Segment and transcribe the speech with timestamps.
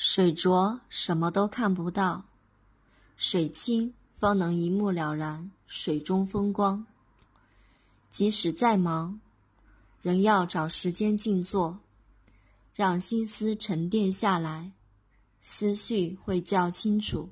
[0.00, 2.22] 水浊什么都看不到
[3.16, 6.86] 水清方能一目了然水中风光。
[8.08, 9.20] 即使再忙
[10.00, 11.80] 仍要找时间静坐
[12.72, 14.70] 让心思沉淀下来
[15.40, 17.28] 思绪会较清楚。